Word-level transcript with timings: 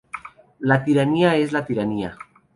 La 0.59 0.83
tiranía 0.83 1.35
es 1.35 1.51
la 1.51 1.63
tiranía. 1.63 2.17